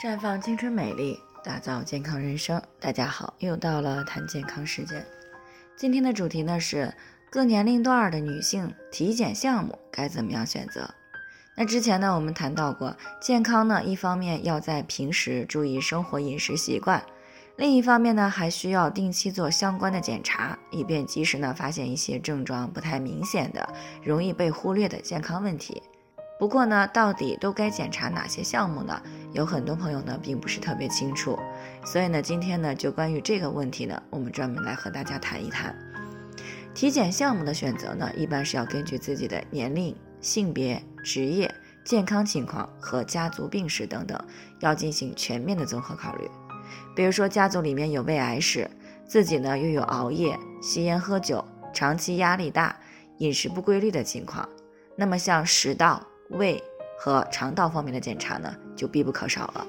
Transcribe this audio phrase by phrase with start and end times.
[0.00, 2.58] 绽放青春美丽，打造健康人生。
[2.80, 5.04] 大家好，又到了谈健康时间。
[5.76, 6.90] 今天的主题呢是
[7.28, 10.88] 各年龄段的女性体检项目该怎么样选择。
[11.54, 17.04] 那之前呢，我们谈到过，健康呢一方面要在平时注意生活饮食习惯，
[17.56, 23.68] 另一方面呢还需要定期做相关的检查，以便及时呢发现一些症状不太明显的、
[24.02, 25.82] 容易被忽略的健康问题。
[26.38, 29.02] 不过呢，到底都该检查哪些项目呢？
[29.32, 31.38] 有很多朋友呢并不是特别清楚，
[31.84, 35.74] 所以呢，今天呢就关于这个问题呢，我们专门来和大家谈一谈。
[36.74, 41.52] 体检项目的选择呢，一般是要根据自己的年龄、性别、职业、
[41.84, 44.18] 健康情况和家族病史等等，
[44.60, 46.28] 要进行全面的综合考虑。
[46.94, 48.68] 比如说家族里面有胃癌史，
[49.06, 52.76] 自己呢又有熬夜、吸烟、喝酒、长期压力大、
[53.18, 54.48] 饮食不规律的情况，
[54.96, 56.04] 那么像食道。
[56.30, 56.62] 胃
[57.02, 59.66] 和肠道方面的检查呢，就必不可少了。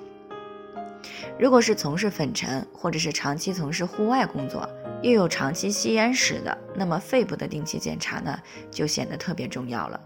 [1.40, 4.70] 如果是从事粉尘或者是长期从事户外工作，
[5.02, 8.38] 又有长期吸烟史的，那么肺部的定期检查呢，
[8.70, 9.98] 就显得特别重要了。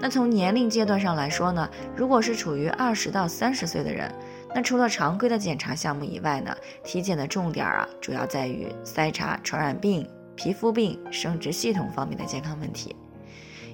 [0.00, 4.10] 那从年龄阶段上来说呢，如果是处于二十到三十岁的人，
[4.54, 12.96] 那除了常规的检查项目以外呢，体检的重点啊，主要在于筛查传染病、皮肤病、生殖系统方面的健康问题。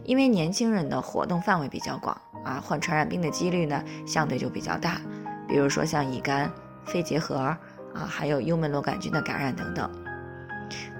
[0.06, 5.00] 因为年轻人的活动范围比较广啊，患传染病的几率呢相对就比较大，
[5.48, 6.50] 比如说像乙肝、
[6.84, 7.58] 肺结核啊，
[7.92, 9.90] 还有幽门螺杆菌的感染等等。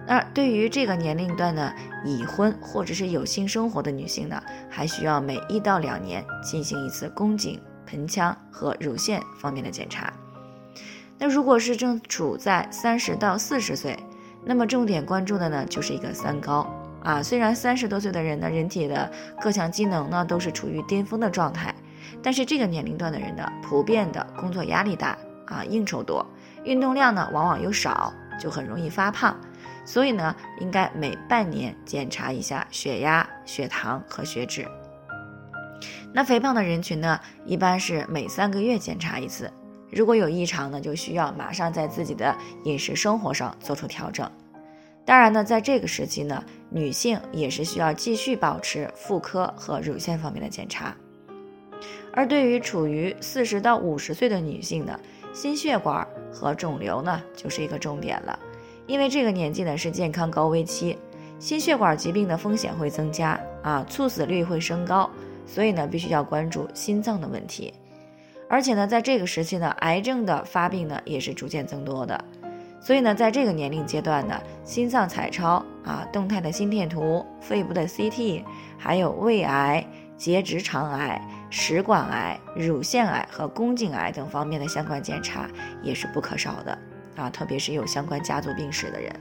[0.09, 1.73] 那对于这个年龄段呢，
[2.05, 4.41] 已婚或者是有性生活的女性呢，
[4.71, 10.13] 还需要每一到两年进行一次宫颈、盆腔和乳腺方面的检查。
[11.19, 13.99] 那如果是正处在三十到四十岁，
[14.45, 16.69] 那么重点关注的呢就是一个三高。
[17.07, 19.09] 啊，虽然三十多岁的人呢，人体的
[19.41, 21.73] 各项机能呢都是处于巅峰的状态，
[22.21, 26.27] 但是这个年龄段的人呢，普遍的工作压力大啊，应酬多，
[26.65, 29.39] 运动量呢往往又少，就很容易发胖。
[29.85, 34.67] 所以呢，应该每半年检查一下血压、血糖和血脂。
[36.13, 39.49] 那肥胖的人群呢，一般是每三个月检查一次，
[39.93, 44.29] 如果有异常呢，就需要马上在自己的饮食生活上做出调整。
[45.07, 50.95] 当然呢，在这个时期呢，女性也是需要继续保持妇科和乳腺方面的检查。
[52.13, 54.99] 而对于处于四十到五十岁的女性呢，
[55.33, 58.37] 心血管和肿瘤呢就是一个重点了。
[58.89, 60.99] 因为这个年纪呢是健康高危期，
[61.39, 65.09] 心血管疾病的风险会增加啊，猝死率会升高，
[65.47, 67.73] 所以呢必须要关注心脏的问题。
[68.49, 72.25] 而且呢，在这个时期呢，癌症的发病呢也是逐渐增多的。
[72.87, 75.55] 所以呢，在这个年龄阶段呢，心脏彩超
[75.85, 78.45] 啊、动态的心电图、肺部的 CT，
[78.79, 79.85] 还有胃癌、
[80.17, 81.21] 结直肠癌、
[81.51, 85.49] 食管癌、乳腺癌和宫颈癌等方面的相关检查
[85.83, 86.79] 也是不可少的
[87.17, 89.13] 啊，特别是有相关家族病史的人。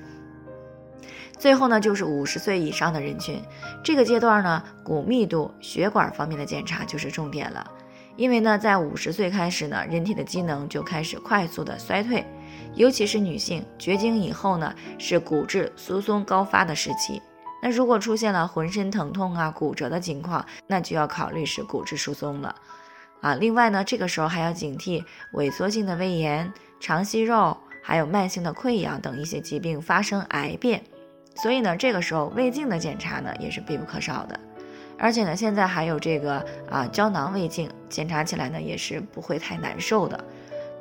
[1.36, 3.42] 最后呢，就是五十岁以上的人群，
[3.84, 7.66] 这个阶段呢，骨密度、血管方面的检查就是重点了，
[8.16, 12.24] 因为呢，在五十岁开始呢，人体的机能就开始快速的衰退。
[12.76, 17.22] 尤其是女性绝经以后呢，是骨质疏松高发的时期。
[17.62, 22.54] 那如果出现了浑身疼痛啊、骨折的情况，那就要考虑是骨质疏松了
[23.22, 23.34] 啊。
[23.36, 25.04] 另外呢，这个时候还要警惕
[25.34, 30.84] 萎缩性的胃炎、肠息肉，还有慢性的溃疡等一些疾病发生癌变。
[31.36, 34.40] 所以呢，这个时候胃镜的检查呢也是必不可少的。
[34.98, 40.24] 而且呢，现在还有这个啊胶囊胃镜，检查起来呢也是不会太难受的。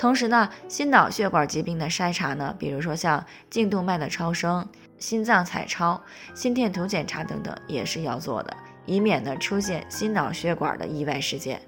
[0.05, 5.99] 同时呢，心脑血管疾病的筛查呢，比如说像颈动脉的超声、心脏彩超、
[6.35, 8.55] 心电图检查等等，也是要做的，
[8.85, 11.59] 以免呢出现心脑血管的意外事件。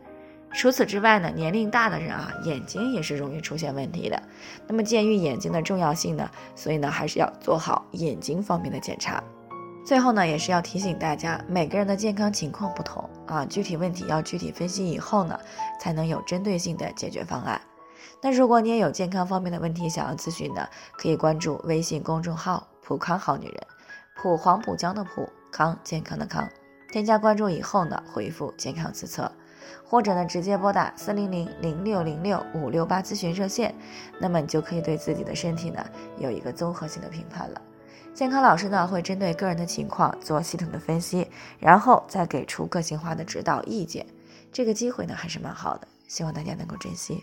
[0.53, 4.23] 除此之外呢，年龄大的人啊，眼睛也是容易出现问题的。
[4.67, 9.25] 那么鉴于眼睛的重要性呢，所以呢还是要做好眼睛方面的检查。
[9.83, 15.41] 最后呢，也是要提醒大家，每个人的健康情况不同啊，具体问题要具体分析以后呢，
[15.81, 17.59] 才能有针对性的解决方案。
[18.23, 20.67] 那如果你也有健康方面的问题想要咨询呢，
[20.99, 23.67] 可以关注微信公众号“普康好女人”，
[24.17, 26.49] 普黄浦江的普康健康的康，
[26.91, 29.31] 添加关注以后呢，回复健康自测，
[29.85, 33.75] 或者呢直接拨打四零零零六零六五六八咨询热线，
[34.19, 35.85] 那么你就可以对自己的身体呢
[36.19, 37.61] 有一个综合性的评判了。
[38.15, 44.07] 健康老师呢会针对个人的情况做系统的分析，然后再给出个性化的指导意见。
[44.51, 47.23] 这个机会呢还是蛮好的，希望大家能够珍惜。